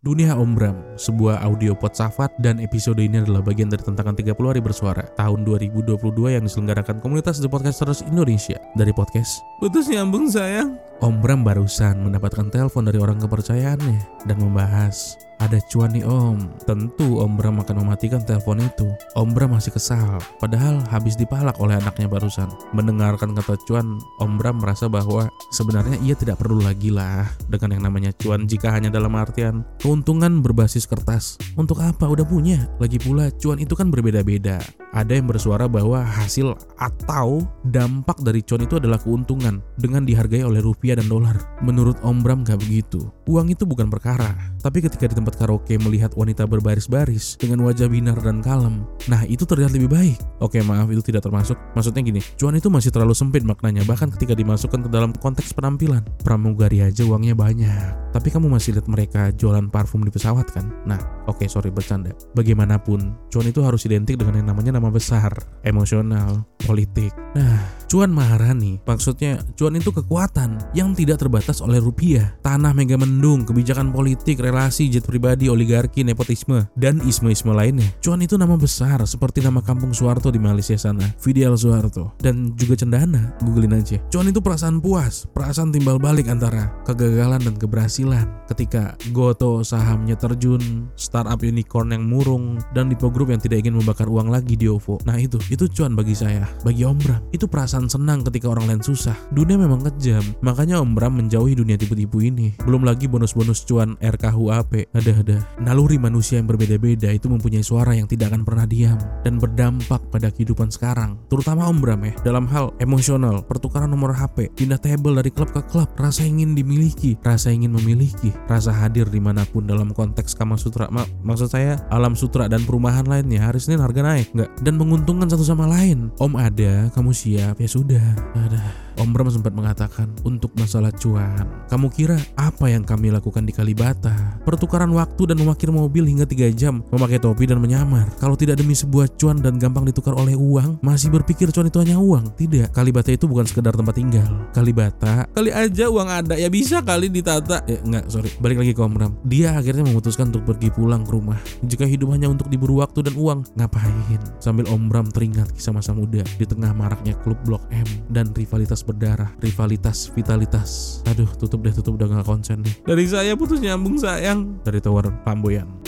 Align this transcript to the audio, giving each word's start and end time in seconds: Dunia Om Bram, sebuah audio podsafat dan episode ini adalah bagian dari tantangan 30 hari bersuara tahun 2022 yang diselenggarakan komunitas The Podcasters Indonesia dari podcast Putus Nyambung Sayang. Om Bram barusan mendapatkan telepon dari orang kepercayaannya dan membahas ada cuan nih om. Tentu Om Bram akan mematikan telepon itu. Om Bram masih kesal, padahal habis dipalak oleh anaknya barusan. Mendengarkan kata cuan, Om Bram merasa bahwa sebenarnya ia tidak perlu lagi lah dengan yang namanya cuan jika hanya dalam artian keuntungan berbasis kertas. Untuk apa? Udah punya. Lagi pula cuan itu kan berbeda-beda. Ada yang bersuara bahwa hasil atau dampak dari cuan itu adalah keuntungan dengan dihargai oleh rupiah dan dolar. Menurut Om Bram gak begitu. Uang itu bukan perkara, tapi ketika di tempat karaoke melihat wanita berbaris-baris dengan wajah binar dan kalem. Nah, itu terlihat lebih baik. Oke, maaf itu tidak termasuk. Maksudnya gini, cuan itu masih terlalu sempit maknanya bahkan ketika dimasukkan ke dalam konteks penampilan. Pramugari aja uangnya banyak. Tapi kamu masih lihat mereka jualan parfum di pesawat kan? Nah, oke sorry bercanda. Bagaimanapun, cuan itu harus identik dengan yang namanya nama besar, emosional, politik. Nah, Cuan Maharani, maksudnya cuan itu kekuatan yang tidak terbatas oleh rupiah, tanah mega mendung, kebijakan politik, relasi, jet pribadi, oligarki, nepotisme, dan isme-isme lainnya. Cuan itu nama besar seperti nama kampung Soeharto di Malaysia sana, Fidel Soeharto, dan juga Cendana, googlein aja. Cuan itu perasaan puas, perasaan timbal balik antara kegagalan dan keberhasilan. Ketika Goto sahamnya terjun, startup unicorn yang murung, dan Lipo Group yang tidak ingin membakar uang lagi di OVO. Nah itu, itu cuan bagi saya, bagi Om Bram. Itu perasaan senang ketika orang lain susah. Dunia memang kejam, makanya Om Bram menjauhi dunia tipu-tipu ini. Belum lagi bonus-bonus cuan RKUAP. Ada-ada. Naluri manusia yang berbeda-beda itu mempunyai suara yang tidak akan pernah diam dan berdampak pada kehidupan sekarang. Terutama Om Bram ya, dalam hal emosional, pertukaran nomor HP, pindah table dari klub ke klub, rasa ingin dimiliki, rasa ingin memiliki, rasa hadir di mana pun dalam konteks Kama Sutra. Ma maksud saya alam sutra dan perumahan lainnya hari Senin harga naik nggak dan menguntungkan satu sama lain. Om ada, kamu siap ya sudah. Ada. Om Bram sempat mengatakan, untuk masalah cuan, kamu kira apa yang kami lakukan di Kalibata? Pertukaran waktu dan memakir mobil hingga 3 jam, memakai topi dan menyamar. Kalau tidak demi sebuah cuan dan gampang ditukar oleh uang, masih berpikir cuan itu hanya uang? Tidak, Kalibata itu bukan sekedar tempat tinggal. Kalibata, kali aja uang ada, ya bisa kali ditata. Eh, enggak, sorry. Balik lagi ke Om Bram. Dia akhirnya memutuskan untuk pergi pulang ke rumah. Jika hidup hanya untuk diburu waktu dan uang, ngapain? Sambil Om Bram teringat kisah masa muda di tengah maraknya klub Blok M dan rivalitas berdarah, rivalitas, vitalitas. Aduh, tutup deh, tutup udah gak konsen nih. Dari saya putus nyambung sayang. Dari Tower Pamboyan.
Dunia 0.00 0.32
Om 0.32 0.56
Bram, 0.56 0.96
sebuah 0.96 1.44
audio 1.44 1.76
podsafat 1.76 2.32
dan 2.40 2.56
episode 2.56 2.96
ini 3.04 3.20
adalah 3.20 3.44
bagian 3.44 3.68
dari 3.68 3.84
tantangan 3.84 4.16
30 4.16 4.32
hari 4.32 4.64
bersuara 4.64 5.04
tahun 5.12 5.44
2022 5.44 6.00
yang 6.24 6.40
diselenggarakan 6.40 7.04
komunitas 7.04 7.36
The 7.36 7.52
Podcasters 7.52 8.00
Indonesia 8.08 8.56
dari 8.80 8.96
podcast 8.96 9.44
Putus 9.60 9.92
Nyambung 9.92 10.32
Sayang. 10.32 10.89
Om 11.00 11.24
Bram 11.24 11.40
barusan 11.40 12.04
mendapatkan 12.04 12.52
telepon 12.52 12.84
dari 12.84 13.00
orang 13.00 13.16
kepercayaannya 13.16 14.28
dan 14.28 14.36
membahas 14.36 15.16
ada 15.40 15.56
cuan 15.72 15.96
nih 15.96 16.04
om. 16.04 16.36
Tentu 16.68 17.24
Om 17.24 17.40
Bram 17.40 17.56
akan 17.64 17.80
mematikan 17.80 18.20
telepon 18.20 18.60
itu. 18.60 18.84
Om 19.16 19.32
Bram 19.32 19.56
masih 19.56 19.72
kesal, 19.72 20.20
padahal 20.36 20.84
habis 20.92 21.16
dipalak 21.16 21.56
oleh 21.56 21.80
anaknya 21.80 22.04
barusan. 22.04 22.52
Mendengarkan 22.76 23.32
kata 23.32 23.56
cuan, 23.64 23.96
Om 24.20 24.36
Bram 24.36 24.60
merasa 24.60 24.92
bahwa 24.92 25.32
sebenarnya 25.48 25.96
ia 26.04 26.12
tidak 26.12 26.36
perlu 26.44 26.60
lagi 26.60 26.92
lah 26.92 27.24
dengan 27.48 27.80
yang 27.80 27.88
namanya 27.88 28.12
cuan 28.20 28.44
jika 28.44 28.68
hanya 28.68 28.92
dalam 28.92 29.16
artian 29.16 29.64
keuntungan 29.80 30.44
berbasis 30.44 30.84
kertas. 30.84 31.40
Untuk 31.56 31.80
apa? 31.80 32.04
Udah 32.04 32.28
punya. 32.28 32.68
Lagi 32.76 33.00
pula 33.00 33.32
cuan 33.40 33.56
itu 33.56 33.72
kan 33.72 33.88
berbeda-beda. 33.88 34.60
Ada 34.90 35.22
yang 35.22 35.30
bersuara 35.30 35.70
bahwa 35.70 36.02
hasil 36.02 36.58
atau 36.74 37.46
dampak 37.62 38.18
dari 38.26 38.42
cuan 38.42 38.66
itu 38.66 38.82
adalah 38.82 38.98
keuntungan 38.98 39.62
dengan 39.78 40.02
dihargai 40.02 40.42
oleh 40.42 40.58
rupiah 40.58 40.98
dan 40.98 41.06
dolar. 41.06 41.38
Menurut 41.62 41.94
Om 42.02 42.26
Bram 42.26 42.42
gak 42.42 42.58
begitu. 42.58 43.06
Uang 43.30 43.54
itu 43.54 43.62
bukan 43.62 43.86
perkara, 43.86 44.34
tapi 44.58 44.82
ketika 44.82 45.06
di 45.06 45.14
tempat 45.14 45.38
karaoke 45.38 45.78
melihat 45.78 46.10
wanita 46.18 46.42
berbaris-baris 46.42 47.38
dengan 47.38 47.62
wajah 47.62 47.86
binar 47.86 48.18
dan 48.18 48.42
kalem. 48.42 48.82
Nah, 49.06 49.22
itu 49.30 49.46
terlihat 49.46 49.70
lebih 49.70 49.94
baik. 49.94 50.18
Oke, 50.42 50.58
maaf 50.66 50.90
itu 50.90 51.06
tidak 51.06 51.22
termasuk. 51.22 51.54
Maksudnya 51.78 52.02
gini, 52.02 52.20
cuan 52.34 52.58
itu 52.58 52.66
masih 52.66 52.90
terlalu 52.90 53.14
sempit 53.14 53.46
maknanya 53.46 53.86
bahkan 53.86 54.10
ketika 54.10 54.34
dimasukkan 54.34 54.86
ke 54.86 54.90
dalam 54.90 55.14
konteks 55.14 55.54
penampilan. 55.54 56.02
Pramugari 56.26 56.82
aja 56.82 57.06
uangnya 57.06 57.38
banyak. 57.38 58.10
Tapi 58.10 58.28
kamu 58.34 58.50
masih 58.50 58.74
lihat 58.74 58.90
mereka 58.90 59.30
jualan 59.30 59.70
parfum 59.70 60.02
di 60.02 60.10
pesawat 60.10 60.50
kan? 60.50 60.66
Nah, 60.82 60.98
oke 61.26 61.44
sorry 61.50 61.72
bercanda. 61.74 62.14
Bagaimanapun, 62.36 63.28
cuan 63.28 63.46
itu 63.48 63.60
harus 63.64 63.84
identik 63.84 64.16
dengan 64.20 64.40
yang 64.40 64.48
namanya 64.54 64.78
nama 64.78 64.88
besar, 64.88 65.32
emosional, 65.66 66.46
politik. 66.64 67.12
Nah, 67.34 67.79
Cuan 67.90 68.14
Maharani, 68.14 68.78
maksudnya 68.86 69.42
cuan 69.58 69.74
itu 69.74 69.90
kekuatan 69.90 70.62
yang 70.78 70.94
tidak 70.94 71.26
terbatas 71.26 71.58
oleh 71.58 71.82
rupiah, 71.82 72.38
tanah 72.38 72.70
mega 72.70 72.94
mendung, 72.94 73.42
kebijakan 73.42 73.90
politik, 73.90 74.38
relasi, 74.38 74.86
jet 74.86 75.02
pribadi, 75.02 75.50
oligarki, 75.50 76.06
nepotisme, 76.06 76.70
dan 76.78 77.02
isme-isme 77.02 77.50
lainnya. 77.50 77.90
Cuan 77.98 78.22
itu 78.22 78.38
nama 78.38 78.54
besar 78.54 79.02
seperti 79.02 79.42
nama 79.42 79.58
kampung 79.58 79.90
Soeharto 79.90 80.30
di 80.30 80.38
Malaysia 80.38 80.78
sana, 80.78 81.02
Fidel 81.18 81.58
Soeharto, 81.58 82.14
dan 82.22 82.54
juga 82.54 82.78
Cendana, 82.78 83.34
googlein 83.42 83.74
aja. 83.74 83.98
Cuan 84.06 84.30
itu 84.30 84.38
perasaan 84.38 84.78
puas, 84.78 85.26
perasaan 85.34 85.74
timbal 85.74 85.98
balik 85.98 86.30
antara 86.30 86.70
kegagalan 86.86 87.42
dan 87.42 87.58
keberhasilan. 87.58 88.46
Ketika 88.46 88.94
Goto 89.10 89.66
sahamnya 89.66 90.14
terjun, 90.14 90.86
startup 90.94 91.42
unicorn 91.42 91.90
yang 91.90 92.06
murung, 92.06 92.62
dan 92.70 92.86
Lipo 92.86 93.10
Group 93.10 93.34
yang 93.34 93.42
tidak 93.42 93.66
ingin 93.66 93.82
membakar 93.82 94.06
uang 94.06 94.30
lagi 94.30 94.54
di 94.54 94.70
OVO. 94.70 95.02
Nah 95.02 95.18
itu, 95.18 95.42
itu 95.50 95.66
cuan 95.66 95.98
bagi 95.98 96.14
saya, 96.14 96.46
bagi 96.62 96.86
Om 96.86 96.98
Bram. 97.02 97.22
Itu 97.34 97.50
perasaan 97.50 97.79
senang 97.88 98.26
ketika 98.26 98.50
orang 98.50 98.66
lain 98.68 98.82
susah. 98.82 99.14
Dunia 99.30 99.56
memang 99.56 99.80
kejam, 99.86 100.20
makanya 100.42 100.82
Om 100.82 100.92
Bram 100.92 101.16
menjauhi 101.16 101.54
dunia 101.56 101.78
tipu-tipu 101.78 102.20
ini. 102.20 102.52
Belum 102.66 102.82
lagi 102.82 103.06
bonus-bonus 103.06 103.62
cuan 103.64 103.94
RKUAP. 104.02 104.92
Ada-ada. 104.92 105.38
Naluri 105.62 105.96
manusia 105.96 106.42
yang 106.42 106.50
berbeda-beda 106.50 107.08
itu 107.14 107.30
mempunyai 107.30 107.64
suara 107.64 107.94
yang 107.94 108.10
tidak 108.10 108.34
akan 108.34 108.42
pernah 108.42 108.66
diam 108.66 108.98
dan 109.22 109.38
berdampak 109.38 110.02
pada 110.10 110.28
kehidupan 110.34 110.68
sekarang. 110.68 111.16
Terutama 111.30 111.70
Om 111.70 111.78
Bram 111.78 112.02
ya, 112.04 112.12
dalam 112.26 112.44
hal 112.50 112.74
emosional, 112.82 113.46
pertukaran 113.46 113.88
nomor 113.88 114.12
HP, 114.12 114.50
pindah 114.58 114.82
table 114.82 115.16
dari 115.16 115.30
klub 115.30 115.54
ke 115.54 115.62
klub, 115.70 115.88
rasa 115.94 116.26
ingin 116.26 116.58
dimiliki, 116.58 117.14
rasa 117.22 117.54
ingin 117.54 117.70
memiliki, 117.70 118.34
rasa 118.50 118.74
hadir 118.74 119.06
di 119.06 119.22
mana 119.22 119.46
pun 119.46 119.68
dalam 119.68 119.94
konteks 119.94 120.34
Kama 120.34 120.58
Sutra. 120.58 120.90
Ma 120.90 121.06
maksud 121.22 121.52
saya 121.52 121.78
alam 121.92 122.18
sutra 122.18 122.50
dan 122.50 122.64
perumahan 122.66 123.06
lainnya 123.06 123.46
hari 123.46 123.60
Senin 123.62 123.84
harga 123.84 124.02
naik 124.02 124.32
nggak 124.34 124.50
dan 124.64 124.74
menguntungkan 124.80 125.28
satu 125.30 125.44
sama 125.44 125.68
lain. 125.68 126.10
Om 126.18 126.34
ada, 126.34 126.88
kamu 126.90 127.14
siap 127.14 127.60
ya 127.60 127.68
sudah. 127.70 128.02
Ada. 128.34 128.89
Om 129.00 129.16
Bram 129.16 129.32
sempat 129.32 129.56
mengatakan, 129.56 130.12
untuk 130.28 130.52
masalah 130.60 130.92
cuan, 130.92 131.48
kamu 131.72 131.88
kira 131.88 132.20
apa 132.36 132.68
yang 132.68 132.84
kami 132.84 133.08
lakukan 133.08 133.48
di 133.48 133.52
Kalibata? 133.56 134.36
Pertukaran 134.44 134.92
waktu 134.92 135.32
dan 135.32 135.40
memakir 135.40 135.72
mobil 135.72 136.04
hingga 136.04 136.28
3 136.28 136.52
jam, 136.52 136.84
memakai 136.92 137.16
topi 137.16 137.48
dan 137.48 137.64
menyamar. 137.64 138.12
Kalau 138.20 138.36
tidak 138.36 138.60
demi 138.60 138.76
sebuah 138.76 139.16
cuan 139.16 139.40
dan 139.40 139.56
gampang 139.56 139.88
ditukar 139.88 140.12
oleh 140.12 140.36
uang, 140.36 140.84
masih 140.84 141.08
berpikir 141.08 141.48
cuan 141.48 141.72
itu 141.72 141.80
hanya 141.80 141.96
uang? 141.96 142.36
Tidak, 142.36 142.76
Kalibata 142.76 143.08
itu 143.08 143.24
bukan 143.24 143.48
sekedar 143.48 143.72
tempat 143.72 143.96
tinggal. 143.96 144.28
Kalibata, 144.52 145.24
kali 145.32 145.48
aja 145.48 145.88
uang 145.88 146.08
ada, 146.12 146.36
ya 146.36 146.52
bisa 146.52 146.84
kali 146.84 147.08
ditata. 147.08 147.64
Eh, 147.72 147.80
enggak, 147.80 148.04
sorry. 148.12 148.28
Balik 148.36 148.60
lagi 148.60 148.76
ke 148.76 148.84
Om 148.84 148.92
Bram. 148.92 149.12
Dia 149.24 149.56
akhirnya 149.56 149.88
memutuskan 149.88 150.28
untuk 150.28 150.44
pergi 150.44 150.68
pulang 150.68 151.08
ke 151.08 151.16
rumah. 151.16 151.40
Jika 151.64 151.88
hidup 151.88 152.12
hanya 152.12 152.28
untuk 152.28 152.52
diburu 152.52 152.84
waktu 152.84 153.00
dan 153.08 153.16
uang, 153.16 153.56
ngapain? 153.56 154.20
Sambil 154.44 154.68
Om 154.68 154.92
Bram 154.92 155.08
teringat 155.08 155.56
kisah 155.56 155.72
masa 155.72 155.96
muda 155.96 156.20
di 156.36 156.44
tengah 156.44 156.76
maraknya 156.76 157.16
klub 157.24 157.40
Blok 157.48 157.64
M 157.72 157.88
dan 158.12 158.28
rivalitas 158.36 158.84
berdarah, 158.90 159.30
rivalitas, 159.40 160.10
vitalitas. 160.12 161.00
Aduh, 161.08 161.30
tutup 161.38 161.62
deh, 161.64 161.72
tutup 161.72 161.96
udah 161.96 162.20
gak 162.20 162.26
konsen 162.26 162.60
nih. 162.60 162.74
Dari 162.84 163.04
saya 163.08 163.32
putus 163.38 163.62
nyambung 163.62 163.96
sayang. 163.96 164.60
Dari 164.66 164.82
Tower 164.82 165.08
Pamboyan. 165.24 165.79